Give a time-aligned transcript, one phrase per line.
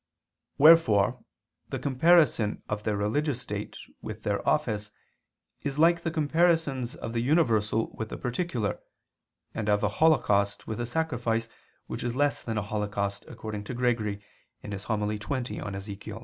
[0.57, 1.19] Wherefore
[1.69, 4.89] the comparison of their religious state with their office
[5.61, 8.79] is like the comparisons of the universal with the particular,
[9.53, 11.49] and of a holocaust with a sacrifice
[11.85, 14.23] which is less than a holocaust according to Gregory
[14.63, 14.71] (Hom.
[14.71, 16.19] xx in Ezech.).